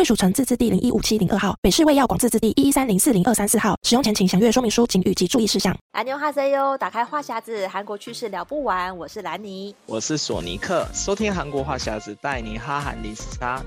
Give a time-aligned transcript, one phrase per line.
[0.00, 3.76] 贵属城自治地零一五七零二号，北市卫药广自治地一一三零四零二三四号。
[3.82, 5.76] 使用前请详阅说明书、警语及注意事项。
[5.92, 8.96] 安妞哈塞哟，打开话匣子，韩国趣事聊不完。
[8.96, 13.62] 我是兰妮，我是索尼克，收听韩国话匣子，带你哈韩零时差。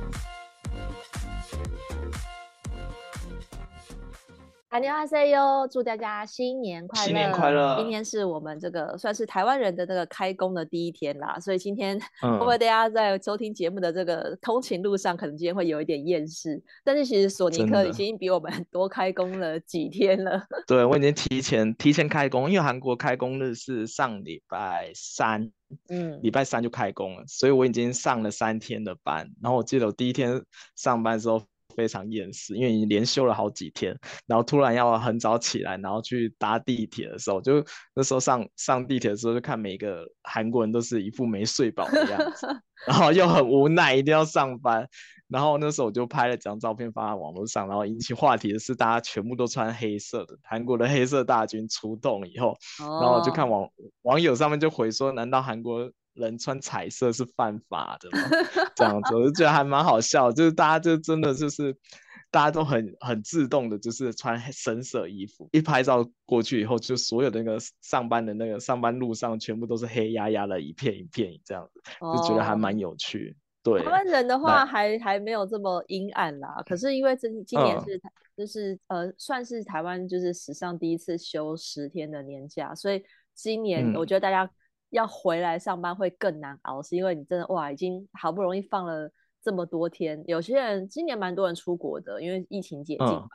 [4.74, 7.06] 安妞哈塞哟，祝大家新年快乐！
[7.06, 7.76] 新年快乐！
[7.78, 16.60] 今天是我们这个算是台湾人的这个开工的第一天啦，所以今天 会不会大家在收听节目的这个通勤路上，可能今天会有一点厌世？
[16.84, 20.44] 但是其实索尼克已经比我们多开工了几天了。
[20.66, 25.52] 对，我已经提前提前开工，因为韩国开工日是上礼拜三，
[25.90, 29.30] 嗯，礼拜三就开工了，所以我已经上了三天的班。
[29.40, 30.44] 然后我记得我第一天
[30.76, 31.44] 上班的时候。
[31.76, 42.48] 非常厌世，因为已经连休了好几天，然后突然要很早起来，然后去搭地铁的时候，就那时候上上地铁的时候，就看每个韩国人都是一副没睡饱的样子，
[42.88, 44.88] 然后又很无奈，一定要上班。
[45.28, 53.68] 然后那时候我就拍了几张照片发在网络上，然后引起话题的是大家全部都穿黑色的，韩国的黑色大军出动以后，然后我就看网
[54.04, 55.92] 网友上面就回说，难道韩国？
[56.14, 58.30] 人穿彩色是犯法的吗？
[58.76, 61.76] 这样子我就觉得还蛮好笑，就是大家就真的就是
[62.30, 65.50] 大家都很很自动的，就是穿深色衣服。
[65.52, 73.36] 一拍照过去以后，就所有的那个上班的那个上班路上，全部都是黑压压的一片一片这样子，就觉得还蛮有趣。
[73.64, 76.62] 对，台湾人的话还还没有这么阴暗啦。
[76.66, 78.02] 可是因为今今年是、嗯、
[78.38, 84.48] 就是呃算是台湾就是史上第一次休十天的年假，所以今年我觉得大家。
[84.94, 89.12] 要回来上班会更难熬，是因为你真的哇，已经好不容易放了
[89.42, 90.24] 这么多天。
[90.28, 93.30] 有些人今年蛮多人出国的，因为疫情解禁嘛，嗯、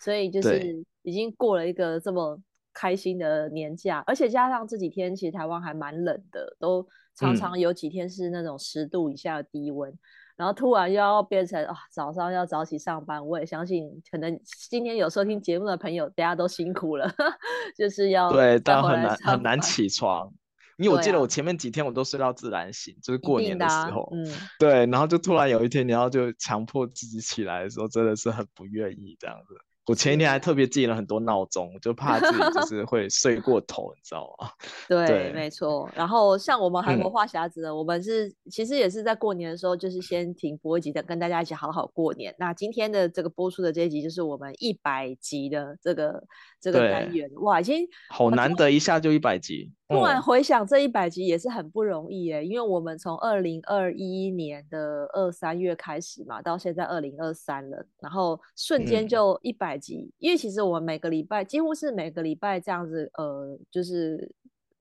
[0.00, 2.38] 所以就是已经过了一个这么
[2.74, 6.86] 开心的年假，而且加上这几天其实台湾还蛮冷的，都
[7.16, 9.98] 常常有几天是那种十度以下的低温，嗯、
[10.36, 17.10] 然后突然又要变成啊早上要早起上班，我也相信可能今天有收听节目的朋友，大家都辛苦了，
[17.74, 20.30] 就是要对，但很难很难起床。
[20.78, 29.54] 因为我记得我前面几天我都睡到自然醒，啊、就是过年的时候，嗯，对，然后就突然有一天你要就强迫自己起来的时候，真的是很不愿意这样子。
[29.86, 34.50] 我前一天还特别记了很多闹钟，就怕自己就 是会睡过头，你知道吗？
[34.86, 35.90] 对，对没错。
[35.96, 42.34] 然后像我们韩国话匣子呢，嗯、我们是其实也是在过年的时候，就是先停播一集的，跟大家一起好好过年。
[42.38, 46.22] 那今天的这个播出的这一集，就是我们一百集的这个
[46.60, 49.72] 这个单元，哇，已经好难得一下就一百集。
[49.88, 59.96] 突然回想这一百集也是很不容易耶，因为我们从二零二一年的二三月开始嘛，到现在二零二三了，然后瞬间就一百集。
[59.96, 64.30] 嗯、因为其实我们每个礼拜几乎是每个礼拜这样子，呃，就是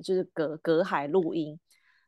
[0.04, 1.58] 就是隔隔海录音，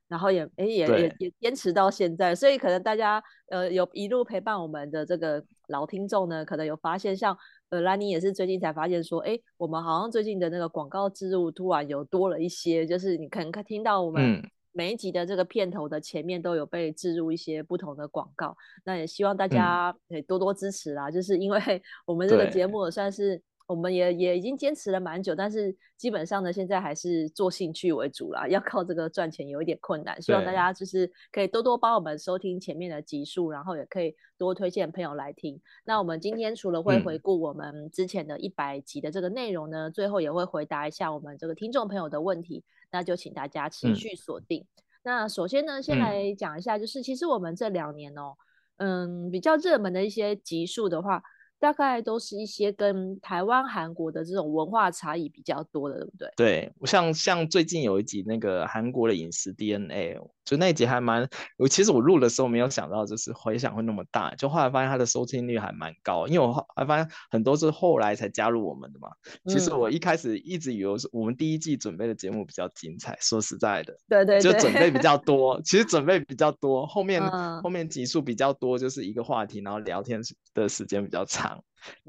[0.09, 7.38] 然后也哎也也也坚持到现在，所以可能大家呃有一路陪伴我们的这个老听众呢，可能有发现像。
[7.69, 14.41] 呃，兰妮也是最近才发现说，哎，我们好像最近的那个广告植入突然有多了一些，就是你可能听到我们
[14.72, 21.59] 每一集的这个片头的前面都有被植入一些不同的广告，那也希望大家可以多多支持啦，嗯、就是因为
[22.06, 23.41] 我们这个节目也算是。
[23.69, 28.47] 我们也也已经坚持了蛮久，但是基本上呢，现在还是做兴趣为主啦。
[28.50, 35.62] 要靠这个赚钱有一点困难，希望大家就是可以多多帮我们收听前面的集数，然后也可以多推荐朋友来听。
[35.85, 42.63] 那我们今天除了会回顾我们之前的一百集的这个内容呢，嗯、最后也会回答一下我们这个听众朋友的问题。
[42.91, 44.62] 那就请大家持续锁定。
[44.62, 48.34] 嗯、那首先呢，先来讲一下，就是其实我们这两年哦，
[48.78, 51.22] 嗯，比较热门的一些集数的话。
[51.59, 56.32] 大概都是一些跟台湾、韩国的这种文化差异比较多的，对不对？
[56.38, 61.28] 对，我像像最近有一集那个韩国的饮食 DNA，就那一集还蛮，
[61.58, 69.09] 我其实我录的时候没有想到，就是回响会那么大，就后来发现它的收听率还蛮高，因为我后来发现很多是后来才加入我们的嘛。
[69.47, 80.22] 其实我一开始一直以为是我们第一季准备的节目比较精彩，说实在的，对对，就准备比较 多，其实准备比较多，后面、嗯、后面集数比较多，就是一个话题，然后聊天
[80.53, 81.48] 的时间比较长。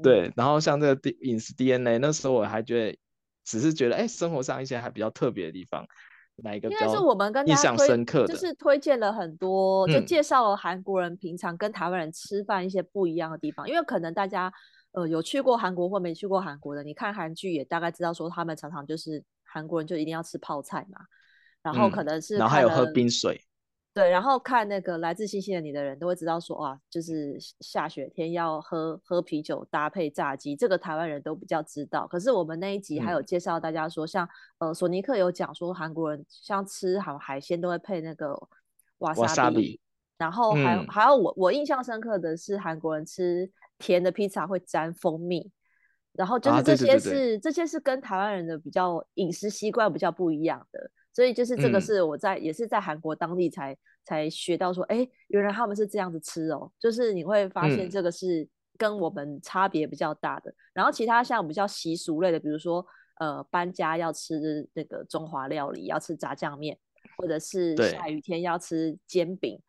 [0.03, 2.99] 对，然后像这个饮食 DNA，那时候我还觉得，
[3.43, 5.85] 只是觉得，哎，生活上一些还比较特别的地方。
[6.43, 6.69] 哪一个？
[6.69, 13.67] 应该是我们跟印象深刻的，就是推荐了很多，就介绍了韩国人平常跟台湾人吃饭一些不一样的地方。
[13.67, 14.51] 嗯、因为可能大家
[14.93, 20.99] 呃有去过韩国或没去过韩国的，你看韩剧也大概知道说他们常常就是韩国人就一定要吃泡菜嘛，
[21.61, 23.39] 然后可能是、嗯、然后还有喝冰水。
[23.93, 32.07] 对，然后看那个来自星星的你的人都会知道说，哇，就是下雪天要喝喝啤酒搭配炸鸡，这个台湾人都比较知道。
[32.07, 34.29] 可是我们那一集还有介绍大家说，嗯、像
[34.59, 38.41] 呃索尼克有讲说，韩国人像吃好海鲜都会配那个
[38.99, 39.77] 瓦萨比，
[40.17, 45.51] 然后还、嗯、还有我我印象深刻的是韩国人吃甜的披萨会沾蜂蜜，
[46.13, 50.89] 然后就是这些是、这些是跟台湾人的比较饮食习惯比较不一样的。
[51.13, 58.47] 所以就是这个是我在、嗯、也是在韩国当地才才学到说，哎，原来他们是这样子吃哦，就是你会发现这个是
[58.77, 60.49] 跟我们差别比较大的。
[60.49, 62.85] 嗯、然后其他像比较习俗类的，比如说
[63.19, 66.77] 呃搬家要吃那个中华料理，要吃炸酱面，
[67.17, 69.59] 或者是下雨天要吃煎饼，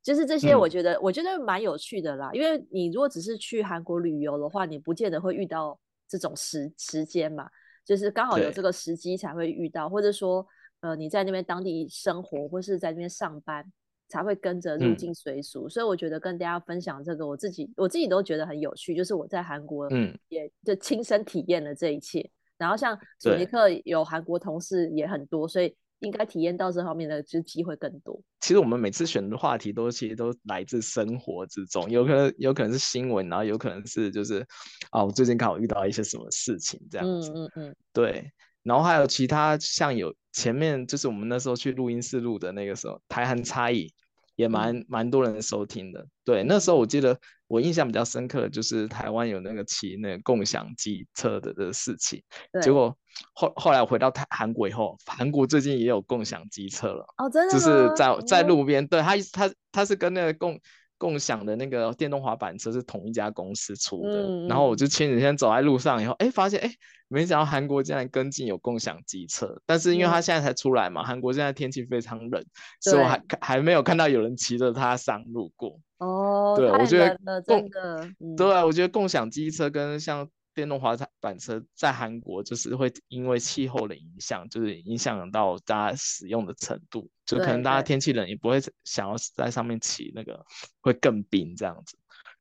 [0.00, 2.30] 就是这些我觉得、嗯、我觉得蛮有趣的啦。
[2.32, 5.76] 因为你如果只是去韩国旅游的话，你不见得会遇到
[6.08, 7.50] 这种时时间嘛，
[7.84, 10.46] 就是刚好有这个时机才会遇到，或者说。
[10.84, 13.64] 呃，你在那边当地生活或是在那边上班，
[14.06, 18.94] 才会跟着入境随俗，嗯，所以我觉得跟大家分享这个，我自己我自己都觉得很有趣。
[18.94, 22.30] 就是我在韩国，嗯，也就亲身体验了这一切。
[22.58, 28.20] 然后像索尼克有韩国同事也很多，所以应该体验到这方面的就机会更多。
[28.40, 34.46] 其实我们每次选的话题都其实都来自生活之中，有可能有可能是新闻，然后有可能是就是
[34.90, 38.30] 啊，我最近刚好遇到一些什么事情这样子，嗯嗯嗯，对。
[38.64, 43.92] 然后还有其他像有前面就是我们那时候去录音室录的那个时候，台韩差异
[44.34, 46.04] 也蛮、嗯、蛮多人收听的。
[46.24, 47.16] 对，那时候我记得
[47.46, 52.20] 我印象比较深刻的就是台湾有那个骑那个共享机车的这个事情。
[52.60, 52.96] 结果
[53.34, 57.06] 后后来我回到台韩国以后，韩国最近也有共享机车了。
[57.18, 60.58] 哦，真的就是在在路边，对他他他是跟那个共。
[60.98, 66.70] 共享的那个电动滑板车是同一家公司出的，嗯、然后我就前几天走在路上以后，哎，发现哎，
[67.08, 72.44] 没想到韩国竟然跟进有共享机车，但是因为它现在才出来嘛，嗯、韩国现在天气非常冷，
[72.80, 75.78] 所以我还还没有看到有人骑着它上路过。
[75.98, 80.28] 哦，对，我觉得共的，对啊，我觉得共享机车跟像。
[80.54, 90.44] 电动滑板车在韩国就是会因为气候的影响，就是影响到大家使用的程度，就可能大家天气冷也不会想要在上面骑那个
[90.80, 91.98] 会更冰这样子。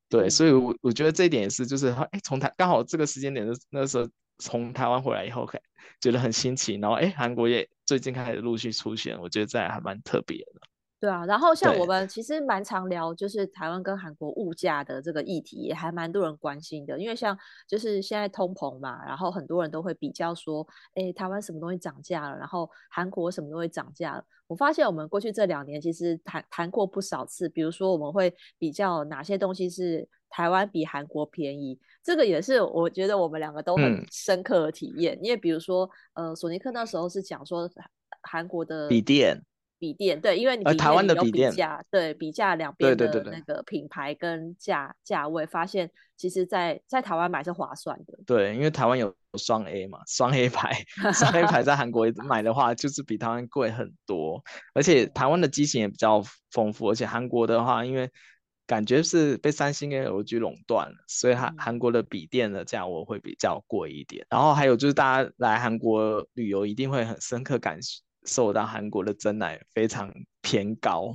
[0.10, 4.08] 对，所以我我觉得这一点也是，就是哎，从台刚好这个时间点的那时候
[4.38, 5.50] 从台湾回来以后，
[6.00, 10.62] 觉得很新奇，然后哎，韩国也最近开始陆续出现，我觉得这还蛮特别的。
[11.04, 16.98] 对啊，然后像我们其实蛮常聊，就是台湾跟韩国物价的这个议题，也还蛮多人关心的。
[16.98, 20.66] 因为像就是现在通膨嘛，然后很多人都会比较说，
[20.96, 24.24] 哎，台湾什么东西涨价了，然后韩国什么东西涨价了。
[24.48, 35.18] 我发现我们过去这两年其实谈谈过不少次，比如说我们会比较哪些东西是台湾比韩国便宜，这个也是我觉得我们两个都很深刻的体验。
[35.18, 37.70] 嗯、因为比如说，呃，索尼克那时候是讲说
[38.22, 39.44] 韩国的笔电。
[39.84, 48.18] 笔电对，因为你台湾的笔电价对比价两边的那个品牌跟价价位，发现其实在在台湾买是划算的。
[48.26, 50.72] 对，因为台湾有双 A 嘛，双 A 牌，
[51.14, 54.42] 双 A 牌在韩国 买的话，就是比台湾贵很多。
[54.74, 58.10] 而且台湾的机型也比较丰富，而且韩国的话，因为
[58.66, 64.26] 感觉是被三星跟 LG 垄断了，所以韩韩国的笔电的价位会比较贵一点。
[64.30, 67.82] 然后还有就是大家来韩国旅游一定会很深刻感
[68.26, 71.14] 受到韩国的真奶非常偏高，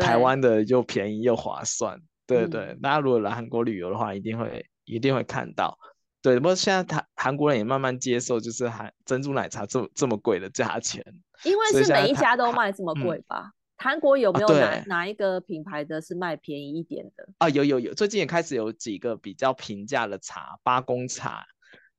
[0.00, 5.78] 台湾的又便宜又划算，对对，嗯、大家如果来韩国旅游的话，一定会一定会看到，
[6.22, 6.38] 对。
[6.38, 11.04] 不过现在台韩国人也慢慢接受，就是韩珍珠奶茶这么这么贵的价钱，
[11.44, 13.52] 因为是每一家都卖这么贵吧？
[13.78, 17.28] 韩、嗯、国有没有哪、啊、哪一个品牌的是卖便宜一点的？
[17.38, 21.44] 啊，有有有，最近也开始有几个比较平价的茶，八公茶，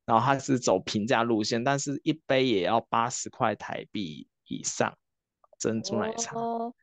[0.06, 4.28] 然后它是走平价路线，但是一杯也要八十块台币。
[4.48, 4.98] 以上
[5.60, 6.74] 珍珠奶茶，oh.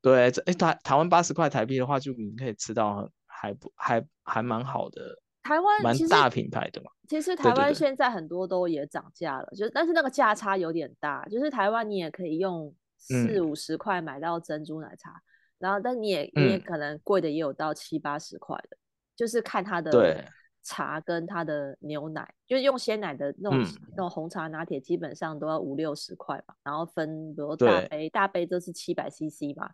[0.00, 5.18] 对，这哎台台湾八十块台币的话，就你可以吃到还不还还蛮好的。
[5.42, 6.90] 台湾蛮大品牌的嘛。
[7.08, 11.24] 其实台湾现在很多都也涨价了，就但是那个价差有点大。
[11.26, 15.22] 就是台湾你也可以用四五十块买到珍珠奶茶，嗯、
[15.58, 18.76] 然后但你也你也可能贵的也有到七八十块的，
[19.14, 20.24] 就是看它的。
[20.64, 20.74] 对。
[20.74, 26.54] 茶跟它的牛奶，就是用鲜奶的那种、嗯、那种红茶拿铁，基本上都要五六十块吧。
[26.64, 29.68] 然后分比如大杯，大杯都是七百 CC 嘛，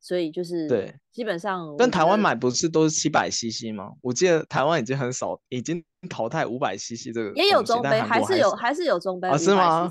[0.00, 1.74] 所以就是对，基本上。
[1.76, 3.90] 但台湾买不是都是七百 CC 吗？
[4.00, 7.32] 我记得台湾已经很少，已经淘汰五百 CC 这个。
[7.34, 9.36] 也有中杯，还是有，还是有中杯啊？
[9.36, 9.90] 是吗？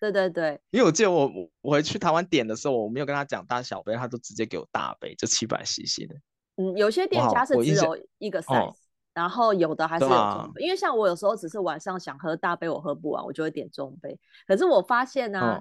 [0.00, 0.56] 对对对。
[0.70, 1.28] 因为我记得我
[1.62, 6.14] 我回去台湾点的时候，我没有跟他讲大小杯，他都直接给我大杯，就七百 CC 的。
[6.58, 8.72] 嗯，有些店家是只有一个 size，
[9.16, 10.62] 然后有的还是有中杯。
[10.62, 14.16] 因为像我有时候只是晚上想喝大杯，我喝不完，我就会点中杯。
[14.46, 15.60] 可是我发现呢。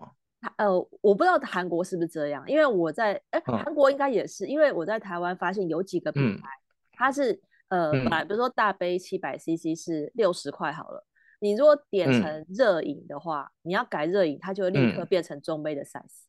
[0.57, 0.71] 呃，
[1.01, 6.47] 我不知道韩国是不是这样，因为我在哎，韩国应该也是，因为我在台湾发现有几个品牌，
[6.91, 11.03] 它是呃，本来比如说大杯七百 CC 是六十块好了，
[11.39, 16.25] 你如果点成热饮的话，你要改热饮，它就会立刻变成中杯的 size，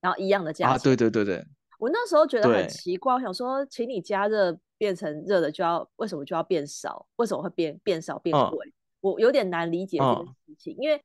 [0.00, 0.74] 然后一样的价钱。
[0.74, 1.46] 啊，对对对对。
[1.78, 7.06] 我那时候觉得很奇怪，我想说，请你加热变成热的就要为什么就要变少？
[7.16, 8.72] 为什么会变变少变贵？
[9.00, 11.02] 我有点难理解这个事情，因为。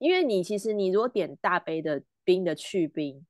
[0.00, 3.26] 因为你其实你如果点大杯的冰的去冰，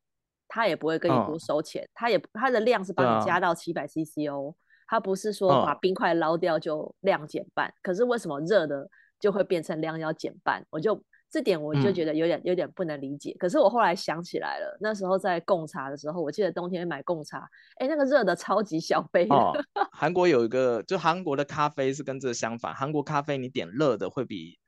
[0.47, 4.55] 他也不会跟你多收钱，他、哦、也他的量是帮你加到七百 CC 哦，
[4.87, 7.73] 他不是说把冰块捞掉就量减半、哦。
[7.81, 8.87] 可是为什么热的
[9.19, 10.63] 就会变成量要减半？
[10.69, 13.37] 我就这点我就觉得有点、嗯、有点不能理解。
[13.39, 19.35] 可是我后来想起来了，那时候在贡茶的时候，我记得冬天买贡茶，哎，那个热的超级小杯的。
[19.35, 19.53] 哦、
[19.93, 24.59] 韩国有一个，就韩国的咖啡是跟这个相反，韩国咖啡你点热的会比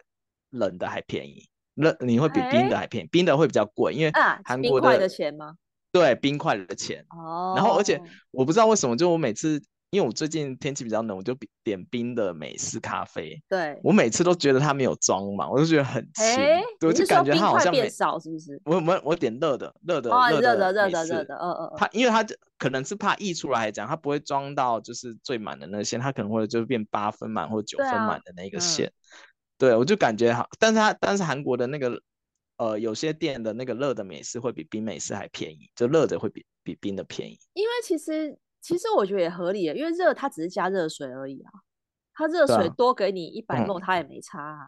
[0.50, 1.49] 冷的还便宜。
[1.75, 4.12] 热你会比冰的还便宜，冰的会比较贵，因为
[4.45, 5.55] 韩国的、啊、冰块的钱吗？
[5.93, 7.07] 对，冰块的钱。
[7.09, 7.55] 哦。
[7.57, 8.02] 然后而且
[8.33, 13.37] 我不知道为什么，就我每次，因为我最近天气比较冷，我就点冰的美式咖啡。
[13.49, 13.79] 对。
[13.83, 16.25] 我每次都觉得它没有装嘛，我就觉得很轻。
[16.87, 18.61] 我就感觉它好像变少，是不是？
[18.65, 21.73] 我我我点热的，热的，热的，热的，热的，热的，嗯嗯。
[21.77, 22.25] 它因为它
[22.57, 28.93] 可能是怕溢出来还讲，它不会装到就是最满的那个线，它可能会就变八分满或九分满的那个线。
[29.59, 32.01] 对，我就感觉好，但是它但是韩国的那个，
[32.59, 37.37] 呃，有些店的那个热的美式会比冰美式还便宜，就热的会比比冰的便宜。
[37.55, 41.50] 因为其实其实我觉得也合理，因为热它只是加热水而已啊，
[42.14, 44.67] 它热水多给你一百毫升它也没差啊，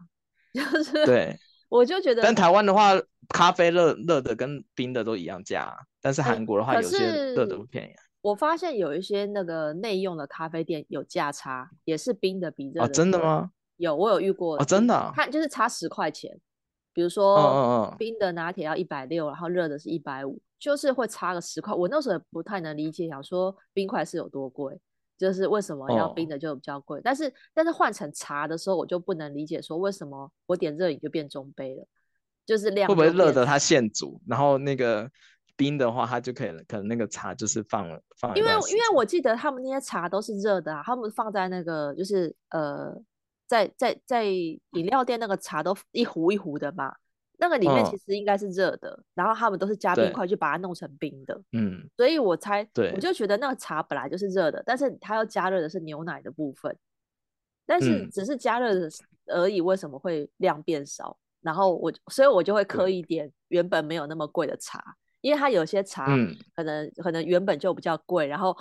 [0.55, 2.23] 嗯、 就是对，我就觉得。
[2.23, 2.93] 但台湾的话，
[3.29, 7.93] 咖啡热热的跟冰的都一样价，但是韩国的话有些热的不便宜。
[8.23, 12.85] 我发现有一些那个内用的咖啡店有价差，也是冰的比热的。
[12.85, 13.51] 哦，真的吗？
[13.79, 16.39] 有，我有遇过哦，真的、啊，它就是差十块钱。
[16.95, 21.75] 比如说，冰的拿铁要一百六，然后热的是一百五，就是会差个十块。
[21.75, 24.79] 我那时候也不太能理解，想说冰块是有多贵，
[25.19, 27.01] 就是为什么要冰的就比较贵。
[27.01, 31.85] 哦、但是，但是换成茶的时候，我就不能理解，说为什么我点热饮就变中杯了，
[32.47, 35.11] 就是量会不会热的它现煮，然后那个
[35.57, 38.37] 冰的话，它就可以了，可能那个茶就是放了放了。
[38.37, 43.03] 因为因为我记得他们那些茶都是热的啊，他们放在那个就是呃。
[43.49, 46.95] 在在在饮料店那个茶都一壶一壶的嘛，
[47.43, 51.43] 那个里面其实应该是热的，哦，然后他们都是加冰块去把它弄成冰的。
[51.51, 56.79] 嗯，所以我猜，我就觉得那个茶本来就是热的，但是它要加热的是牛奶的部分，
[57.67, 58.89] 但是只是加热
[59.27, 61.19] 而已，为什么会量变少？
[61.41, 64.81] 然后我所以，我就会刻一点原本没有那么贵的茶，
[65.21, 66.07] 因为它有些茶
[66.55, 68.57] 可能，嗯，可能原本就比较贵，然后。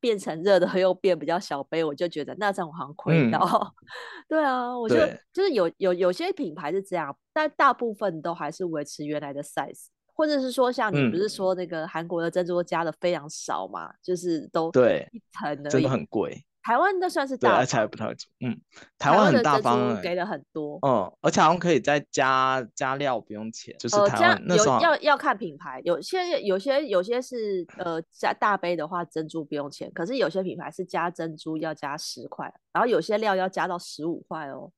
[0.00, 3.38] 变成热的 又变比较小杯，我就觉得那这样我好像亏到。
[3.40, 3.72] 嗯、
[4.28, 16.44] 对啊，我觉得就是有有有些品牌是这样，但大部分都还是维持原来的 size，或者是说像你不是说那个韩国的珍珠加的非常少嘛，嗯、就是都对一层的，真的很贵。
[16.68, 18.28] 台湾那算是大，而且还不太足。
[18.40, 18.60] 嗯，
[18.98, 20.78] 台湾很大方，欸，给的很多。
[20.86, 23.74] 嗯，而且好像可以再加加料，不用钱。
[23.78, 34.70] 就是台湾，呃、那时候要要看品牌，有些有些有些是呃加大杯的话珍珠不用钱，可是有些品牌是加珍珠要加十块，然后有些料要加到十五块哦。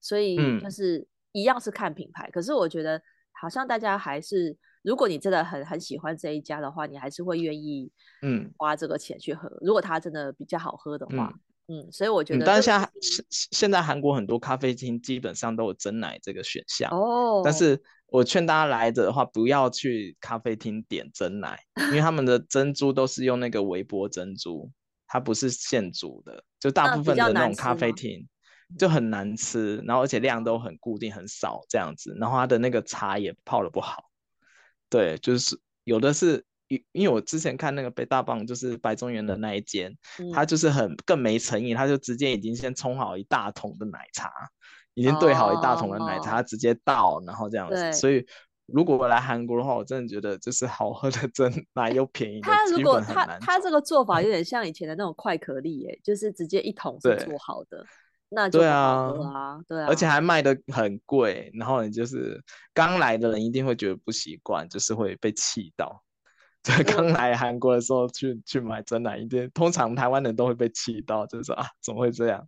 [0.00, 3.00] 所以就是一样是看品牌，嗯，可是我觉得
[3.30, 4.56] 好像大家还是，
[4.86, 7.90] 如果你真的很很喜欢这一家的话，你还是会愿意
[8.22, 9.58] 嗯花这个钱去喝，嗯。
[9.62, 11.30] 如果它真的比较好喝的话。
[11.34, 17.42] 嗯嗯，所以我觉得，但是现在现现在韩国很多咖啡厅基本上都有蒸奶这个选项哦。
[17.44, 24.70] 但是我劝大家来的话，不要去咖啡厅点蒸奶，因为他们的珍珠都是用那个微波珍珠，
[25.08, 26.40] 它不是现煮的。
[26.60, 28.24] 就大部分的那种咖啡厅
[28.78, 34.04] 就很难吃，然后而且量都很固定很少这样子，然后它的那个茶也泡的不好。
[34.88, 36.44] 对，就是有的是。
[36.68, 44.32] 因因为我之前看那个北大棒，就是白中原的那一间，嗯，他就是很更没诚意，他就直接已经先冲好一大桶的奶茶，
[44.94, 47.92] 已经兑好一大桶的奶茶，哦，直接倒，然后这样子。
[47.92, 48.26] 所以
[48.66, 52.40] 如果我来韩国的话，我真的觉得就是好喝的 真奶又便宜。
[52.40, 57.86] 他如果他他这个做法有点像以前的那种快可丽，哎，就是直接一桶是做好的，
[58.28, 62.42] 那就好喝啊，对啊，而且还卖的很贵，然后你就是
[62.74, 66.02] 刚来的人一定会觉得不习惯，就是会被气到。
[66.62, 72.44] 在刚来韩国的时候去去买真奶，一定通常台湾人都会被气到，就是说啊，怎么会这样？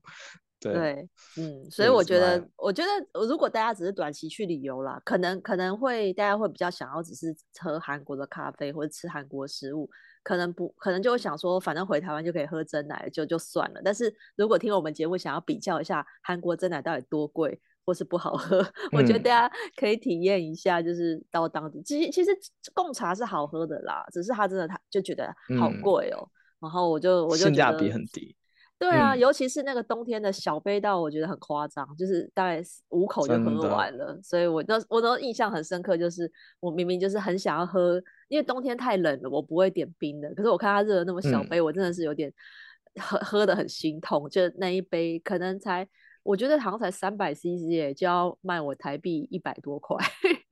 [0.59, 2.91] 对，对，嗯，所以我觉得，我觉得
[3.29, 9.89] 如果大家只是短期去旅游啦，可能可能会大家会比较想要只是喝韩国的咖啡或者吃韩国食物，
[10.23, 13.81] 可能不可能就会想说，反正回台湾就可以喝真奶，就就算了。
[13.85, 22.31] 但是如果听我们节目想要比较一下韩国真奶到底多贵或是不好喝，嗯，我觉得大家可以体验一下，就是到当地，其实其实
[22.75, 28.37] 贡茶是好喝的啦，只是他真的他就觉得好贵哦，嗯，然后我就我就性价比很低。
[28.79, 34.17] 对啊、嗯，尤其是那个冬天的小杯到，我觉得很夸张，就是大概五口就喝完了。
[34.23, 36.31] 所以我都我都印象很深刻，就是
[36.61, 40.33] 我明明就是很想要喝，因为冬天太冷了，我不会点冰的。
[40.33, 42.33] 可是我看他热的那么小杯，嗯、我真的是有点
[43.01, 44.31] 喝喝的很心痛。
[44.31, 45.85] 就那一杯可能才，
[46.23, 49.97] 我觉得好像才三百 CC 就要卖我台币一百多块，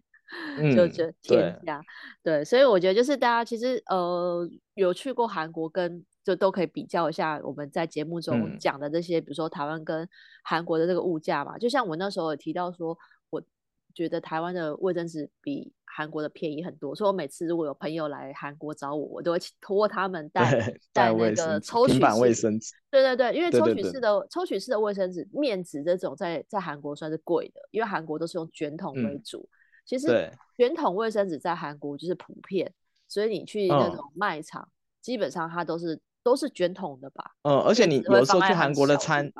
[0.74, 1.80] 就这天价。
[2.24, 6.04] 对，所以我觉得就是大家其实呃有去过韩国跟。
[6.26, 10.08] 就都可以比较一下我们在节目中讲的这些，嗯、比如说台湾跟
[10.42, 11.56] 韩国的这个物价嘛。
[11.56, 12.98] 就像我那时候有提到说，
[13.30, 13.40] 我
[13.94, 20.42] 觉得台湾的卫生纸比韩国的便宜很多，所以我每次如果有朋友来韩国找我，我都会托他们带
[20.92, 22.74] 带那个抽取式卫生纸。
[22.90, 29.38] 对对对，因为抽取式的抽取式的卫生纸面纸这种在在韩国算是贵的，因为韩国都是用卷筒为主。
[29.38, 29.54] 嗯、
[29.84, 32.74] 其实卷筒卫生纸在韩国就是普遍，
[33.06, 34.68] 所以你去那种卖场，哦、
[35.00, 36.00] 基本上它都是。
[36.26, 37.24] 都是卷筒的吧？
[37.42, 39.30] 嗯，而且你有时候去韩国的餐，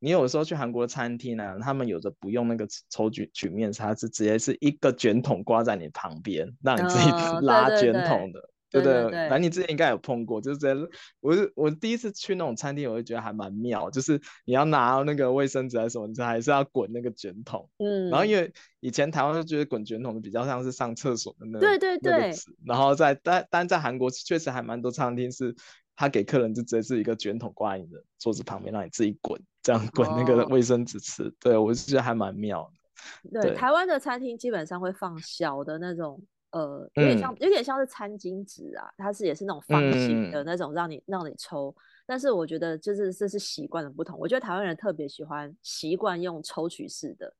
[0.00, 7.08] 你有时候去韩国的餐厅呢、啊，他们有的不用那个抽取取面，它是直接是一个卷筒挂在你旁边，让你自己
[7.46, 8.40] 拉卷筒的。
[8.40, 10.90] 嗯对对对，反正你之前应该有碰过，就是。
[11.20, 17.68] 我我第一次去那种餐厅，我就觉得还蛮妙，就是你要拿那个卫生纸还是什么，你还是要滚那个卷筒。
[17.76, 18.08] 嗯。
[18.08, 21.66] 然后因为以前台湾就觉得滚卷筒比较像是上厕所的那个。
[21.66, 22.32] 对对对。
[22.64, 25.54] 然后在但但在韩国确实还蛮多餐厅是。
[26.02, 31.22] 他给客人就直接是一个卷筒挂在你的桌子旁边，让你自己滚，这样滚那个卫生纸吃。
[31.22, 33.30] 哦、对我是觉得还蛮妙的。
[33.30, 41.72] 对，对台湾的餐厅基本上会放小的那种，呃，有点像、嗯、有点像是餐巾纸啊，它是也是那种方形的那种，让你、嗯、让你抽。
[42.04, 44.18] 但是我觉得就是这是习惯的不同。
[44.18, 47.32] 我觉得台湾人特别喜欢习惯用抽取式的，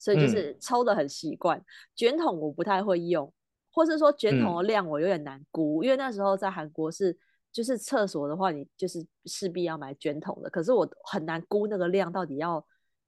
[0.00, 1.56] 所以就是抽的很习惯。
[1.60, 3.32] 嗯、卷筒我不太会用，
[3.70, 7.16] 或是说卷筒的量我有点难估，嗯、因为那时候在韩国是。
[7.52, 10.48] 就是厕所的话，你就是势必要买卷筒的。
[10.48, 12.64] 可是我很难估那个量到底要，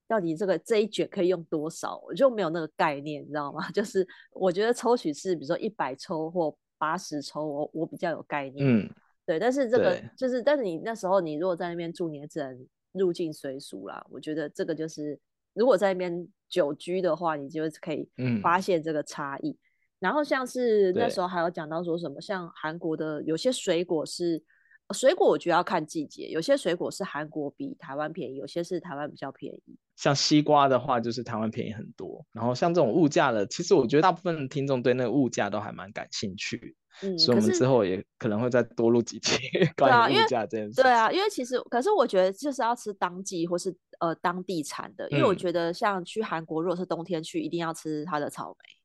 [0.08, 3.68] 到底这个这一卷可以用多少，我就没有那个概念，你知道吗？
[3.72, 8.66] 就是我觉得抽取是，比如说一百抽或八十抽，我我比较有概念。
[8.66, 8.90] 嗯，
[9.24, 9.38] 对。
[9.38, 14.04] 但是这个就是，但是你那时候你如果在那边住，你也只能入境随俗啦。
[14.10, 15.18] 我觉得这个就是，
[15.54, 18.08] 如果在那边久居的话，你就可以
[18.42, 19.50] 发现这个差异。
[19.50, 19.58] 嗯
[20.02, 24.42] 然后像是那时候还有讲到说什么，像韩国的有些水果是
[24.92, 29.78] 水果，我觉得要看季节，有些水果是韩国比台湾便宜，有些是台湾比较便宜。
[29.94, 32.26] 像西瓜的话，就是台湾便宜很多。
[32.32, 39.38] 然后像这种物价的，其实我觉得大部分听众对那个物价都还蛮感兴趣，嗯，所以我们之后也可能会再多录几期
[39.78, 40.82] 关于物价这件事。
[40.82, 48.81] 对啊，因为其实可是我觉得就是要吃当季或是呃当地产的，因为我觉得像去韩国，如果是冬天去，一定要吃它的草莓。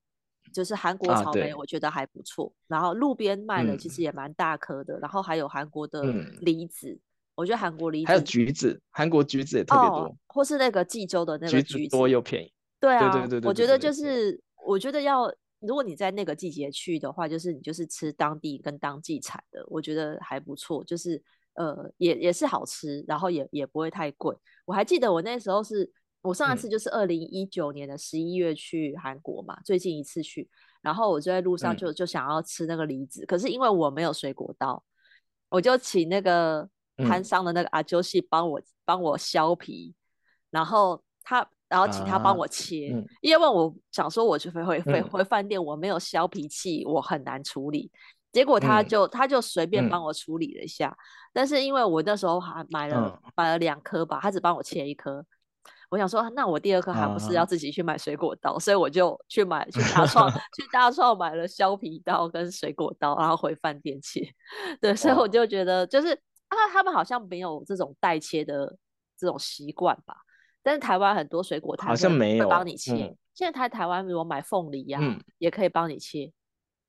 [0.53, 2.45] 就是韩国草莓，我觉得还不错。
[2.45, 4.99] 啊、然后路边卖的其实也蛮大颗的、嗯。
[5.01, 6.03] 然后还有韩国的
[6.41, 6.99] 梨子，嗯、
[7.35, 10.15] 我觉得韩国梨子还有橘子，韩国橘子也特别多、哦。
[10.27, 12.51] 或是那个济州的那个橘子，橘子多又便宜。
[12.79, 13.47] 对啊，对对对对。
[13.47, 20.83] 我觉得就是，我觉得要如果你在那个季节去的话，就是你就是吃当地跟当季产的，我觉得还不错。
[20.83, 21.21] 就是
[21.55, 24.35] 呃，也也是好吃，然后也也不会太贵。
[24.65, 25.91] 我还记得我那时候是。
[26.27, 30.45] 我上一次就是二零一九年的十一月去韩国嘛、嗯，最近一次去，
[30.81, 34.83] 然后我就在路上就、嗯、就想要吃那个梨子，可是因为我没有水果刀，
[35.47, 39.95] 我就请那个摊商的那个阿啾西帮我帮、嗯、我削皮，
[40.49, 47.89] 然后他然后请他帮我切、啊嗯，因为我想说我去回回回回饭店我没有削皮器，我很难处理，
[48.33, 50.99] 结果他就、嗯、他就随便帮我处理了一下、嗯，
[51.31, 55.25] 但是因为我那时候还买了、嗯、买了两颗吧，他只帮我切一颗。
[55.89, 58.59] 我想说，那我第二颗还不是要自己去买水果刀，uh.
[58.59, 64.21] 所以我就去买去大 创去大创买了削皮刀跟水果刀，然后回饭店切。
[64.81, 66.09] 对，所以我就觉得就是
[66.49, 68.75] 啊，他们好像没有这种代切的
[69.17, 70.15] 这种习惯吧。
[70.61, 72.93] 但是台湾很多水果摊好像没有帮你切。
[72.93, 76.31] 嗯、现在台台湾如果买凤梨呀、啊嗯，也可以帮你切。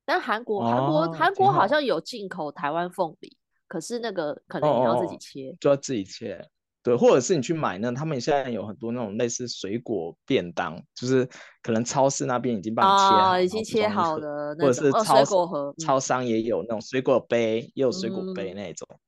[0.05, 3.37] 但韩国韩国韩国好像有进口台湾凤梨，
[3.69, 6.45] 可是那个可能你要自己切，就要自己切。
[6.89, 11.29] 对，或者是你去买呢，他们现在有很多那种类似水果便当，就是
[11.63, 18.89] 可能超市那边已经帮你切好，哦，已经切好的，或者是超、哦、水果盒、嗯，超商也有那种水果杯，也有水果杯那种。
[18.91, 18.99] 嗯、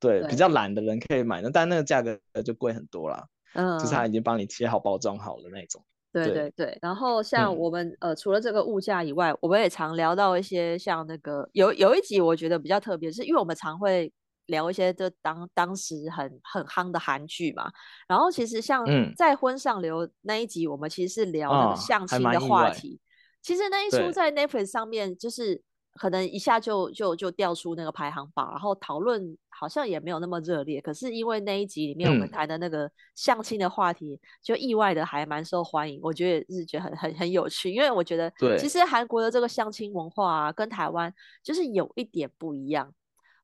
[0.00, 3.22] 对，对，比较懒的人可以买那，但那个价格就贵很多啦。
[3.52, 5.84] 嗯，就是他已经帮你切好、包装好的那种。
[6.10, 14.10] 对对对，对，然后像我们、嗯、呃，除了这个物价以外，我们也常聊到一些像那个有有一集我觉得比较特别，是因为我们常会。
[14.48, 17.70] 聊一些就当当时很很夯的韩剧嘛，
[18.06, 18.84] 然后其实像
[19.16, 23.00] 在婚上流那一集，我们其实是聊那个相亲的话题。
[23.00, 23.02] 哦、
[23.42, 25.62] 其实那一出在 Netflix 上面，就是
[25.94, 30.80] 可能一下就就就调出那个排行榜，然后讨论好像也没有那么热烈。
[30.80, 36.00] 可是因为那一集里面我们谈的那个相亲的话题，就意外的还蛮受欢迎。
[36.02, 42.94] 我觉得也是觉得很很很有趣，因为我觉得其实韩国的这个相亲文化啊，跟台湾就是有一点不一样。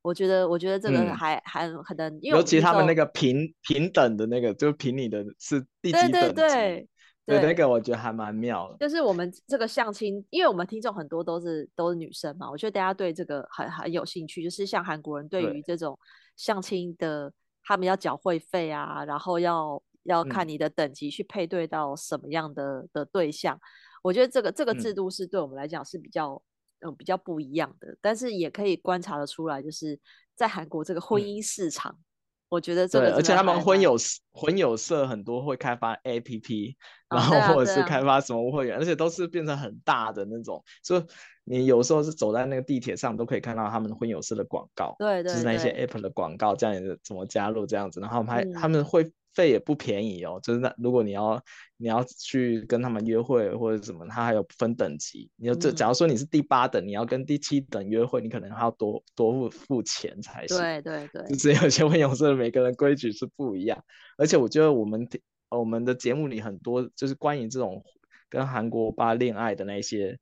[0.05, 6.89] 我觉得，我觉得这个还、嗯、还可能，因为尤其他们那个平平等的那个，就评你的是第几等级，对对对，
[7.25, 8.77] 对，对那个我觉得还蛮妙的。
[8.79, 14.45] 就是我们这个相亲，因为我们听众很多都是都是女生嘛，我觉得大家对这个很很有兴趣。
[14.45, 15.99] 就是像韩国人对于这种
[16.37, 17.33] 相亲的，
[17.65, 23.59] 他们要缴会费啊，然后要要看你的等级去配对到什么样的、嗯、的对象。
[24.03, 26.43] 我觉得这个这个制度是对我们来讲是比较。
[26.81, 29.99] 嗯，比较不一样的，但是也可以观察得出来，就是
[30.35, 32.05] 在韩国这个婚姻市场，嗯、
[32.51, 33.97] 我觉得这个，而且他们婚友。
[34.33, 36.75] 婚友社很多会开发 APP，
[37.09, 41.05] 然后或者是开发什么会员、啊啊，而且都是变成很大的那种，所以
[41.45, 49.11] 你有时候是走在那个地铁上都可以看到他们的婚友社的广告，对，对对，就是那些 App 的广告，这样子怎么加入这样子，然后还、嗯、他们会。
[49.35, 51.43] 费也不便宜哦，就是那如果你要
[51.77, 55.31] 你要去跟他们约会或者什么，他还有分等级。
[55.37, 60.57] 你要这假如说你是第八等，嗯，你要跟第七等约会，你可能还要多多付付钱才行。
[60.57, 63.83] 对对对，就是有些婚友社每个人规矩是不一样，
[64.17, 65.09] 而且我觉得我们
[65.51, 67.85] 我们的节目里很多就是关于这种
[68.29, 70.19] 跟韩国吧恋爱的那些。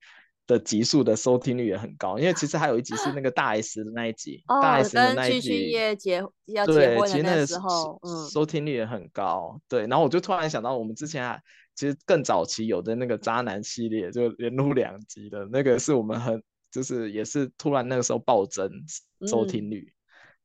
[0.53, 9.59] 的集数的收听率也很高，因为其实还有一集是那个大 S 的那一集，哦、大 S 的那一集，结要结婚的那时候，嗯，收听率也很高。
[9.69, 11.43] 对，然后我就突然想到，我们之前还
[11.75, 18.71] 其实更早期有的那个渣男系列，就连录两集的那个，是我们很就是也是突然那个时候暴增
[19.27, 19.81] 收听率。
[19.81, 19.95] 嗯、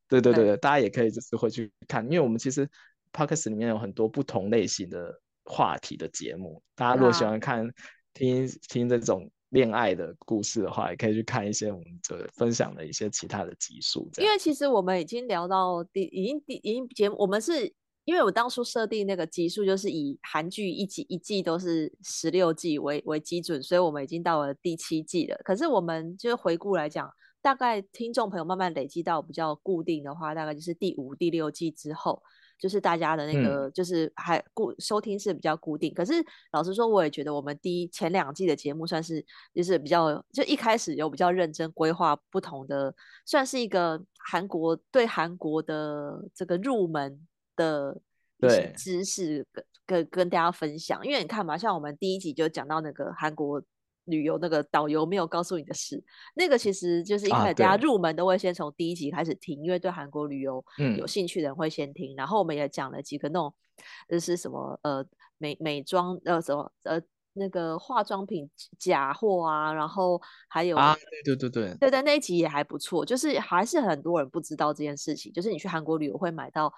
[0.08, 2.68] 对对对对，大家也可以就是回去看，因为我们其实
[3.12, 7.72] Podcast 里面有很多不同类型的话题的节目，大家如果喜欢看、啊、
[8.14, 9.30] 听听这种。
[9.50, 14.10] 恋爱的故事的话，也可以去看一些我们的分享的一些其他的集数。
[14.18, 25.38] 因为其实我们已经聊到第，已经第已经节目，我们是因为我当初设定那个集数，就是以韩剧一集一季都是十六季为为基准，所以我们已经到了第七季了。
[25.44, 27.10] 可是我们就是回顾来讲，
[27.42, 32.22] 大概听众朋友慢慢累积到比较固定的话，大概就是第五、第六季之后。
[32.60, 35.96] 就是大家的那个，就是还固收听是比较固定，嗯。
[35.96, 36.14] 可是
[36.52, 42.94] 老实说，我也觉得我们第一前两季的节目算是就是比较，就一开始有比较认真规划不同的，
[43.26, 48.00] 算是一个韩国对韩国的这个入门的
[48.38, 51.06] 一些知识跟跟跟大家分享。
[51.06, 53.62] 因为你看嘛，像我们第一集就讲到那个韩国。
[54.08, 56.04] 旅游那个导游没有告诉你的事，
[56.36, 60.64] 那个其实就是一开始大家入门都会先从第一集开始听，啊、因为对韩国旅游
[60.98, 62.14] 有兴趣的人会先听。
[62.14, 63.54] 嗯、然后我们也讲了几个那种，
[64.10, 65.06] 就是什么呃
[65.38, 67.02] 美美妆呃什么呃
[67.34, 76.74] 那个化妆品假货啊，然后还有啊对对对对对对那一集也还不错，就是还是很多人不知道这件事情，就是你去韩国旅游会买到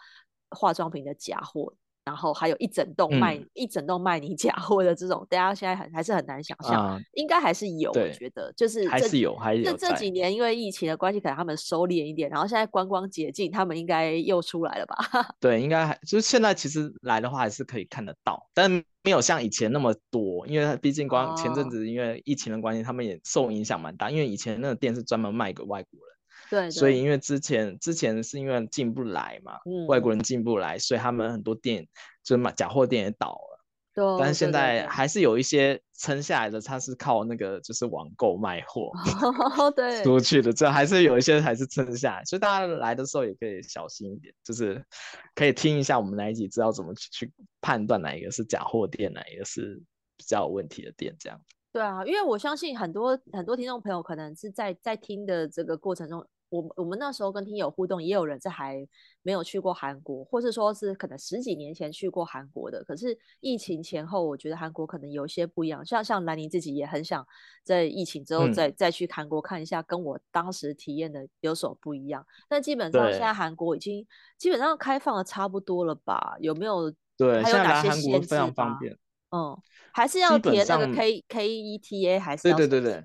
[0.50, 1.74] 化妆品的假货。
[2.10, 9.72] 然后还有一整栋卖、嗯、一整栋卖你假货的这种，大家现在很还是很难想象、嗯，应该还是有，我觉得就是还是有，还是有。
[9.78, 14.98] 这这几年因为疫情的关系，可能他们收敛一点，然后现在观光解禁，他们应该又出来了吧？
[15.40, 18.72] 对，应该还就是现在其实来的话还是可以看得到，但
[19.04, 26.10] 没有像以前那么多，因为毕竟光前阵子因为疫情的关系，他们也受影响蛮大，因为以前那个店是专门卖给外国人。
[26.50, 31.88] 对，对，所以因为之前之前是因为进不来嘛，嗯，外国人进不来，所以他们很多店
[32.24, 33.60] 就是买假货店也倒了。
[33.92, 38.92] 对，但是现在还是有一些撑下来的，他是靠那个就是网购卖货，
[39.76, 44.82] 对，出去的，这还是有一些还是撑下来，所以大家来的时候也可以小心一点，就是
[45.34, 47.32] 可以听一下我们那一集，知道怎么去去
[47.62, 49.82] 判断哪一个是假货店，哪一个是
[50.16, 51.42] 比较有问题的店，这样。
[51.72, 56.26] 对啊，因为我相信很多很多听众朋友可能是在在听的这个过程中。
[56.50, 58.88] 我我们那时候跟听友互动，也有人在还
[59.22, 62.84] 没有去过韩国，或是说是可能十几年前去过韩国的。
[62.84, 65.86] 可是疫情前后，我觉得韩国可能有些不一样。
[65.86, 67.26] 像像兰妮自己也很想
[67.64, 72.26] 在疫情之后再、嗯、再去韩国看一下，跟我当时体验的有所不一样。
[72.48, 74.06] 但基本上现在韩国已经
[74.38, 76.36] 基本上开放的差不多了吧？
[76.40, 76.94] 有没有？
[77.18, 78.28] 对，还有哪些限制？
[78.30, 78.98] 非常方便。
[79.32, 79.56] 嗯，
[79.92, 83.04] 还是要填那个 K K E T A，还是对对对。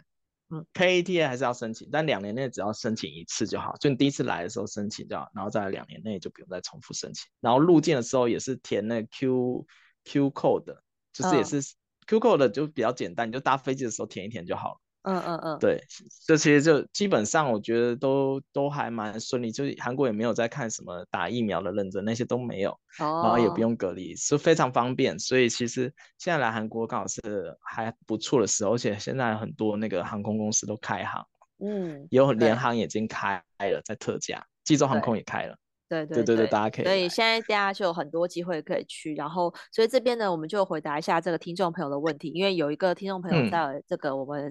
[0.50, 7.24] 嗯，KATA 还是要申请，但两年内只要申请一次就好，就你第一次来的时候申请就好，然后在两年内就不用再重复申请。
[7.40, 9.66] 然后入境的时候也是填那 Q
[10.04, 10.76] Q code，
[11.12, 11.60] 就是也是
[12.06, 14.80] Q code 就比较简单，你就搭飞机的时候填一填就好了。
[15.04, 15.78] 嗯嗯嗯，对，
[16.26, 25.18] 这其实就基本上我觉得都都还蛮顺利，就是韩国也没有在看什么打疫苗的认证，那些都没有，哦、然后也不用隔离，是非常方便。
[25.18, 31.22] 所以其实现在来韩国刚好是还不错的时候，而且现在很多那个航空公司都开航，
[31.62, 35.54] 嗯，有联航已经开了，在特价，济州航空也开了，
[35.86, 36.84] 对对对对，对对对，大家可以。
[36.86, 44.50] 所以现在大家就有很多机会可以去，然后所以这边呢，我们就回答一下这个听众朋友的问题，因为有一个听众朋友在这个我们。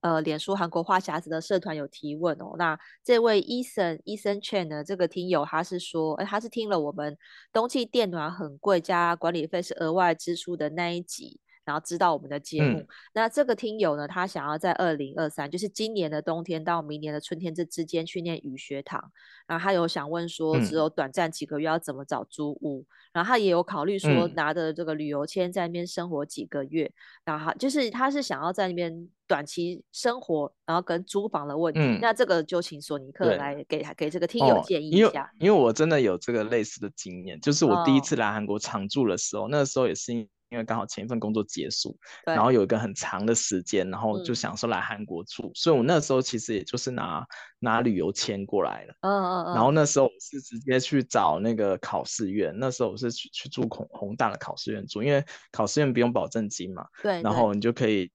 [0.00, 2.54] 呃，脸书韩国话匣子的社团有提问哦。
[2.56, 7.16] 那这位 Eason Eason Chen 呢，这个听友他是说，哎，他是听了我们
[7.52, 11.40] 冬季电暖很贵，加管理费是额外支出的那一集。
[11.68, 19.12] 然后知道我们的节目，嗯、那这个听友呢，他想要在二零二三，就是今年的冬天到明年的春天这之间去念语学堂。
[19.46, 22.80] 然后他有想问说，只有短暂几个月要怎么找租屋？
[22.80, 26.86] 嗯、然后他也有考虑说，拿着这个旅游签在那边生活几个月。
[26.86, 26.92] 嗯、
[27.26, 31.80] 然后就是他是想要在那边短期生活，然后跟租房的问题。
[31.80, 35.24] 嗯、那这个就请索尼克来给给给这个听友建议一下。
[35.24, 40.14] 哦、因为因为我真的有这个类似的经验，就是我第一次来韩国常住的时候，哦、那个时候也是。
[40.14, 47.26] 因为刚好前一份工作结束，对然后有一个很长的时间，然后就想说来韩国住，嗯、所以我那时候其实也就是拿
[47.58, 48.94] 拿旅游签过来了。
[49.00, 49.54] 嗯嗯嗯。
[49.54, 56.86] 然后那时候我是直接去找那个考试院，那时候我是去去住弘弘大的考试院住，因为考试院不用保证金嘛。
[57.02, 57.20] 对。
[57.20, 58.10] 然后你就可以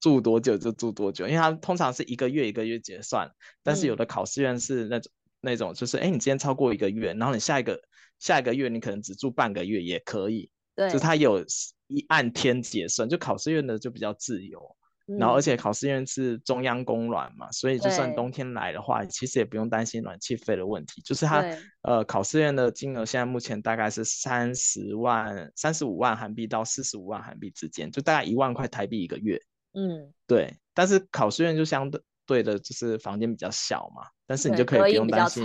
[0.00, 3.30] 住多久就住多久，因为它通常是一个月一个月结算，
[3.62, 7.80] 但是有的考试院是那种、嗯、那种就是，哎，你今天超过一个月，然后你下一个
[8.18, 10.50] 下一个月你可能只住半个月也可以。
[10.78, 11.44] 对，就它有
[11.88, 14.76] 一按天结算，就考试院的就比较自由，
[15.08, 21.02] 嗯、然后而且考试院是中央供暖嘛，所以就算冬天来的话，其实也不用担心暖气费的问题。
[21.02, 21.44] 就是它
[21.82, 29.36] 呃考试院的金额现在目前大概是三十万、三十五万韩币到四十五万韩币之间，就大概一万块台币一个月。
[29.72, 30.56] 嗯，对。
[30.72, 31.90] 但是考试院就相
[32.24, 35.42] 对的，就是房间比较小嘛，但是你就可以不用担心。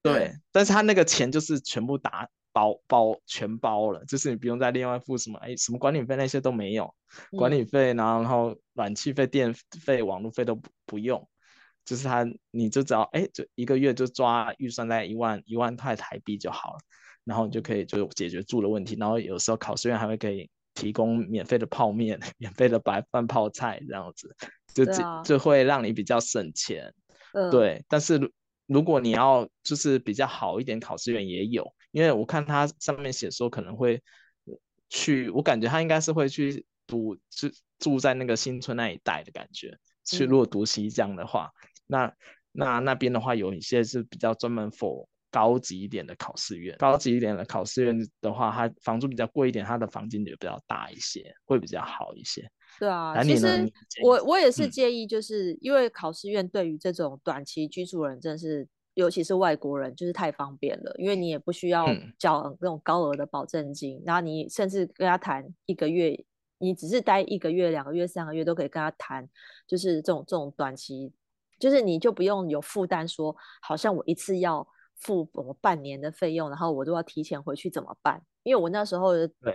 [0.00, 2.28] 对， 但是他那个钱就是全部打。
[2.54, 6.94] 包包全包了，就是你不用再另外付什么，哎，什么管理费那些都没有，
[7.32, 11.28] 嗯、管理费，然后然后暖气费、电费、网络费都不不用，
[11.84, 16.78] 就是他你就只要哎，就一个月就抓预算在一万一万块台币就好了，
[17.24, 24.32] 然后你就可以就解决住的问题，然后有时候考试院还会给提供免费的泡面、 免费的白饭泡菜这样子，
[24.72, 26.94] 就就、啊、就会让你比较省钱，
[27.32, 28.30] 嗯、对，但是
[28.68, 31.68] 如果你要就是比较好一点，考试院也有。
[31.94, 34.02] 因为我看他上面写说可能会
[34.88, 39.78] 去，我感觉他应该是会去读，住住在那个新村那一带的感觉。
[40.04, 42.14] 去如果读西江的话，嗯、那
[42.50, 52.44] 那那边的话有一些是比较专门 for 高级一点的考试院，高级一点的考试院的话，它房租比较贵一点，它的房间也比较大一些，会比较好一些。
[52.80, 58.66] 对啊，其实我我也是建议，就是、嗯、因为考试院对于这种短期居住人真的是。
[58.94, 61.86] 尤其是外国人，就是太方便了，因为你也不需要
[62.18, 66.24] 缴那种高额的保证金，嗯、然后你甚至跟他谈一个月，
[66.58, 69.28] 你只是待一个月、两个月、三个月都可以跟他谈，
[69.66, 71.12] 就是这种这种短期，
[71.58, 78.22] 就是你就不用有负担，说好像我一次要付我半年的费用，然后我都要提前回去怎么办？
[78.44, 79.12] 因为我那时候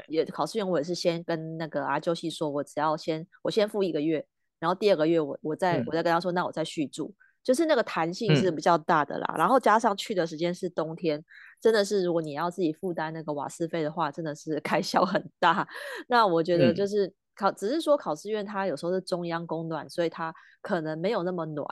[0.07, 4.25] 也考试员，我也是先跟那个阿周西说，我只要先我先付一个月，
[4.59, 7.15] 然后第二个月我我再、嗯、我再跟他说，那我再续住。
[7.49, 11.19] 就是那个弹性是比较大的啦，嗯、然后加上去的时间是冬天，
[11.59, 15.67] 真的是如果你要自己负担那个瓦斯费的话，真的是 开销很大。
[16.07, 20.31] 那我觉得就是考，嗯、只是说考试院它有时候是中央供暖，所以它
[20.61, 21.65] 可能没有那么暖，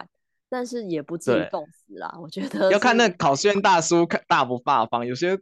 [0.49, 2.11] 但是也不至于冻死啦。
[2.19, 5.39] 我觉得要看那考试院大叔看大不大方，有些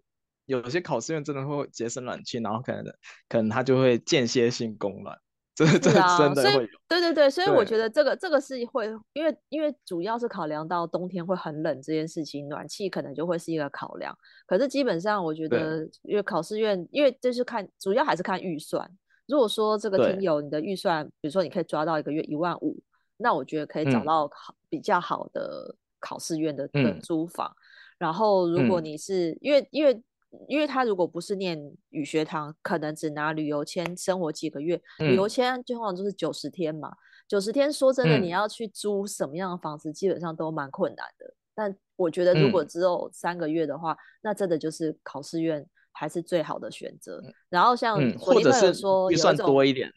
[0.47, 2.83] 有些考试院真的会节省暖气，然后可能
[3.29, 5.17] 可能他就会间歇性供暖。
[5.57, 5.89] 这 这
[6.35, 14.13] 真的会有，对对对，所以我觉得这个这个是会，因为因为主要是考量到冬天会很冷这件事情，暖气可能就会是一个考量。
[14.45, 18.85] 可是基本上我觉得，因为考试院，因为这是看主要还是看预算。
[19.27, 22.77] 如果说这个听友你的预算，比如说你可以抓到一个月一万五，
[23.15, 27.47] 那我觉得可以找到好比较好的考试院的的租房。
[27.47, 27.55] 嗯、
[27.99, 30.03] 然后如果你是、嗯、因为因为
[30.47, 36.91] 因为他如果不是念语学堂，可能只拿旅游签生活几个月，嗯、旅游签就通常就是九十天嘛。
[37.27, 41.33] 九十天说真的，你要去租什么样的房子，基本上都蛮困难的。
[41.55, 47.19] 但我觉得如果只有三个月的话，那真的就是考试院还是最好的选择。
[47.49, 49.89] 然后像或者是说预算多一点，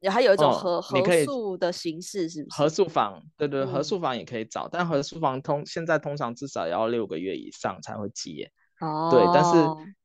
[0.00, 2.56] 也还有一种合合宿的形式，是不是？
[2.56, 8.50] 合宿房，对对，合宿房也可以找，但合宿房通现在通常至少要六个月以上才会接。
[8.80, 9.56] 哦，对，但是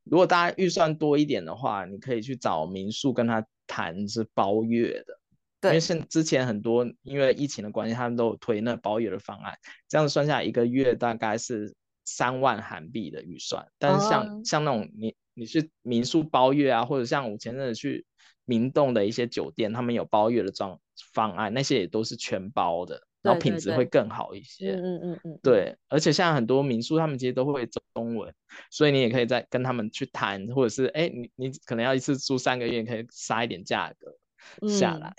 [0.03, 5.19] 如果大家预算多一点的话，你可以去找民宿跟他谈是包月的。
[5.63, 9.57] 因为现之前很多因为疫情的关系，他们都有推那包月的方案，
[9.89, 13.65] 这样子算下来一个月大概是三万韩币的预算。
[13.79, 14.45] 但是像、oh.
[14.45, 18.05] 像那种你你去民宿包月啊，或者像我前阵子去
[18.43, 20.79] 明洞的一些酒店，他们有包月的装
[21.13, 24.71] 方案，那些也都是全包的，然后品质会更好一些。
[24.71, 25.39] 嗯嗯嗯。
[25.43, 28.33] 对，而且像很多民宿他们其实都会中文，
[28.71, 35.09] 所以你也可以再跟他们去谈，或者是哎你你可能要一次住三个月，可以杀一点价格下来。
[35.09, 35.15] 嗯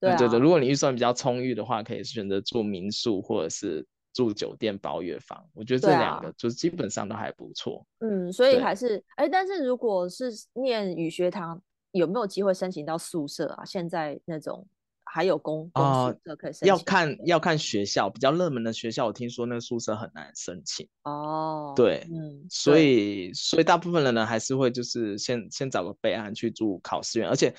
[0.00, 5.42] 对，啊、对对，如果你预算比较充裕的话，可以选择住民宿或者是住酒店包月房。
[5.54, 7.86] 我觉得这两个就基本上都还不错。
[8.00, 11.62] 嗯，所以还是哎，但是如果是念语学堂，
[11.92, 13.64] 有没有机会申请到宿舍啊？
[13.64, 14.66] 现在那种
[15.14, 16.52] 还有公公宿舍可以？
[16.62, 20.88] 要看要看学校，比较热门的学校，我听说那个宿舍很难申请。
[21.04, 27.54] 哦，对，嗯，所以所以大部分的人呢还是会就是先先找个备案去住考试院，而且。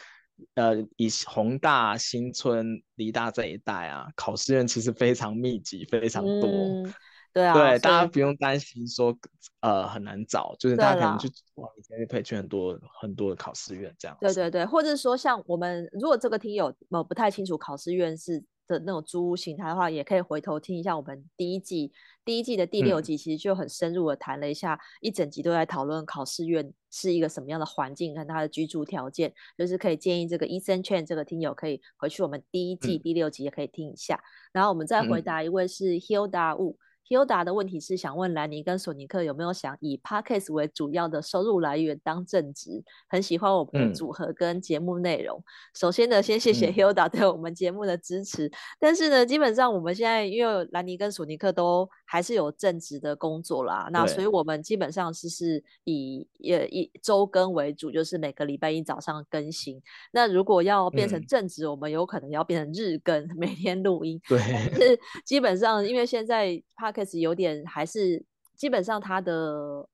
[0.55, 6.49] 呃，以宏大、新村、梨大这一带啊，考试院其实非常密集，非常多。
[6.49, 6.93] 嗯、
[7.35, 9.13] 对啊，对，大家不用担心说
[9.59, 14.17] 呃很难找，就是大家可能去往以前就可以去很多很多的考试院这样。
[14.21, 21.91] 对对对，或者说像我们如果这个听友呃不太清楚考试院是的那种租屋形态的话，也可以回头听一下我们第一季。
[22.23, 34.15] 第一季的第六集其实就很深入的谈了一下，嗯、一整集都在讨论考试院是一个什么样的环境跟它的居住条件，就是可以建议这个 Eason Chen 这个听友可以回去我们第一季第六集也可以听一下。
[34.15, 36.77] 嗯、然后我们再回答一位是 Hilda Wu。
[37.07, 42.83] Hilda 的问题是想问兰尼跟索尼克有没有想以 Podcast 为主要的收入来源当正职？
[43.07, 45.37] 很喜欢我们的组合跟节目内容。
[45.37, 45.43] 嗯、
[45.75, 48.47] 首先呢，先谢谢 Hilda 对我们节目的支持。
[48.47, 59.81] 嗯、但是呢，基本上我们现在因为兰尼跟索尼克都还是有正职的工作啦，那所以我们基本上是是以也以周更为主，就是每个礼拜一早上更新。
[60.11, 64.21] 那如果要变成正职，嗯、我们有可能要变成日更， 每天录音。
[64.29, 68.23] 对，是基本上因为现在帕克斯有点还是
[68.55, 69.33] 基本上它的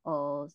[0.04, 0.48] 呃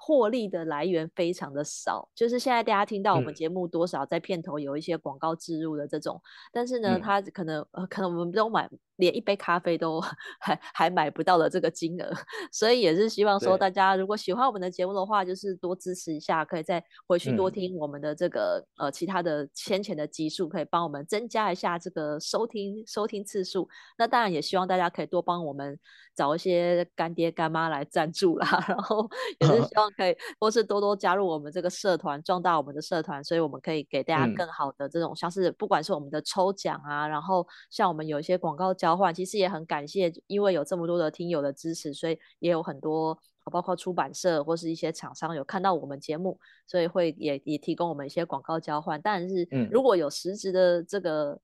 [0.00, 8.68] 获利的来源非常的少，就是现在大家听到我们节目多少在片头有一些广告植入的这种，嗯、但是呢，他可能呃可能我们都买。
[8.98, 10.00] 连一杯咖啡都
[10.40, 12.12] 还还买不到的这个金额，
[12.50, 23.68] 所以也是希望说大家如果喜欢我们的节目的话，就是多支持一下，可以再回去多听我们的这个、嗯、呃其他的先前的集数，可以帮我们增加一下这个收听收听次数。
[23.96, 25.78] 那当然也希望大家可以多帮我们
[26.16, 29.08] 找一些干爹干妈来赞助啦， 然后
[29.38, 38.68] 也是希 望可以或是多多加入我们这个社团，壮大我们的社团，所以我们可以给大家更好的这种，嗯、像是不管是我们的抽奖啊，然后像我们有一些广告。
[38.78, 43.18] 交换其实也很感谢，因为有这么多的听友的支持，所以也有很多
[43.50, 49.00] 包括出版社或是一些厂商有看到我们节目，所以会也也提供我们一些广告交换。
[49.02, 51.36] 但是如果有实质的这个。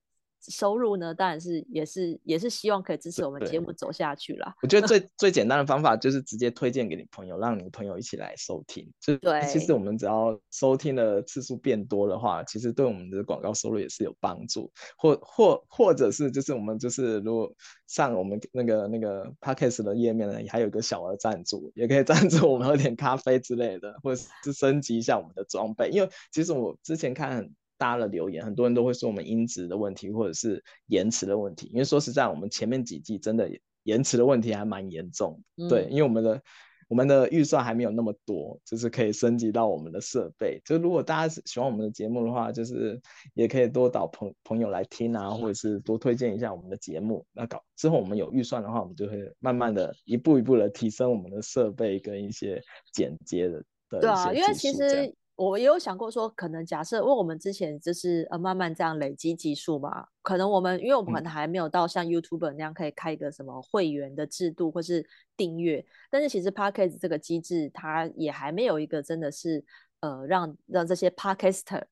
[0.51, 4.53] 收入呢，当然是也是也是希望可以支持我们节目走下去啦。
[4.61, 8.89] 我觉得最 最简单的方法就是直接推荐给你朋友，让你朋友一起来收听。
[8.99, 14.71] 就对，其实我们只要收听的次数变多的话，其实对我们的广告收入也是有帮助。
[14.97, 17.53] 或或或者是就是我们就是如果
[17.87, 25.89] 上我们那个那个 Podcast 的页面呢，还有一个小额赞助，也可以赞助我们喝点咖啡之类的，或者是升级一下我们的装备。
[25.89, 27.53] 因为其实我之前看很。
[27.85, 31.69] 大家的留言，很多人都会说我们音质的问题，或者是延迟的问题。
[31.71, 33.47] 因为说实在，我们前面几季真的
[33.83, 35.39] 延迟的问题还蛮严重。
[35.57, 36.41] 嗯、对，因为我们的
[36.87, 40.59] 我们的预算还没有那么多，就是可以升级到我们的设备。
[40.65, 42.99] 就如果大家喜欢我们的节目的话，就是
[43.35, 47.23] 也可以多找朋朋友来听啊，或者是多推荐一下我们的节目。
[47.33, 52.59] 那搞之后我们有预算的话，我们就会慢慢的一步一步的提升我们的设备跟一些
[52.91, 53.63] 剪接的。
[53.91, 55.13] 对啊，因为其实。
[55.35, 69.63] 我也有想过说，可能假设，因为我们之前就是呃慢慢这样累积技术嘛，可能我们因为我们可能还没有到像 YouTuber 那样可以开一个什么会员的制度或是订阅，但是其实 Podcast 这个机制它也还没有一个真的是
[69.99, 71.83] 呃让让这些 Podcaster。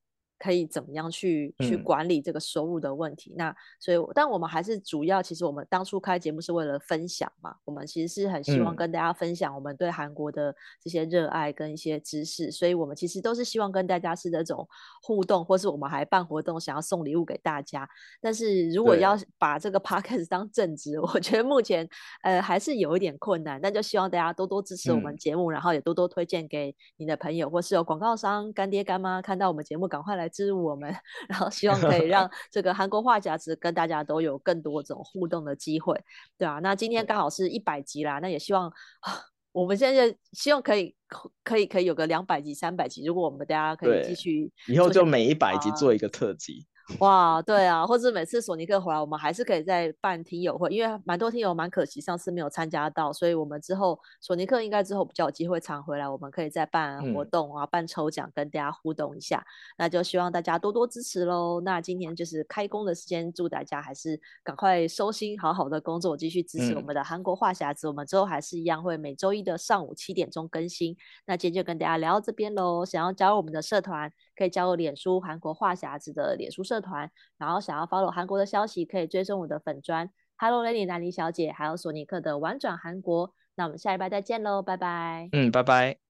[0.44, 3.32] 可以怎么样去去管理这个收入的问题？
[3.32, 7.56] 嗯、那所以，但我们还是主要，其实我们当初开节目是为了分享嘛。
[7.64, 14.68] 我们其实是很希望跟大家分享我们对韩国的这些热爱跟一些知识，嗯、所以我们其实都是希望跟大家是这种
[15.00, 17.88] 互动，或是我们还办活动想要送礼物给大家。
[18.20, 21.88] 但是如果要把这个 podcast 当正职，我觉得目前
[22.22, 23.58] 呃还是有一点困难。
[23.62, 30.28] 那就希望大家多多支持我们节目，嗯、然后也多多推荐给你的朋友，或是有广告商干爹干妈看到我们节目，赶快来。
[30.34, 30.92] 支持我们，
[31.28, 35.98] 然后希望可以让 这个韩国话匣子跟大家都有更多这种互动的机会，
[36.36, 38.70] 对啊，那今天刚好是一百集啦，那也希望
[39.52, 40.94] 我们现在希望可以
[41.44, 46.66] 可以可以有个两百集、三百集，如果我们大家可以继续，以后就每一百集做一个特辑。
[46.98, 61.60] 哇，对啊，或者每次索尼克回来，我们还是可以再办听友会，因为蛮多听友蛮可惜上次没有参加到，所以我们之后索尼克应该之后比较有机会常回来，我们可以再办活动啊，办抽奖跟大家互动一下，嗯、那就希望大家多多支持喽。
[61.62, 67.86] 那今天就是开工的时间，祝大家还是赶快收心，好好的工作，继续支持我们的韩国话匣子。
[67.86, 70.94] 嗯、我们之后还是一样会每周一的上午七点钟更新。
[71.24, 83.32] 那今天就跟大家聊到这边喽，想要加入我们的社团，可以加入脸书韩国话匣子的脸书社团，然后想要 follow 韩国的消息，可以追踪我的粉砖，Hello Lady 南妮小姐，还有索尼克的玩转韩国。
[83.56, 85.28] 那我们下一拜再见喽，拜拜。
[85.32, 85.98] 嗯，拜拜。